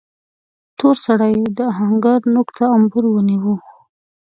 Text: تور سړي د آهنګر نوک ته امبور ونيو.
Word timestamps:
تور 0.77 0.95
سړي 1.05 1.35
د 1.57 1.59
آهنګر 1.71 2.19
نوک 2.33 2.47
ته 2.57 2.65
امبور 2.77 3.03
ونيو. 3.09 3.55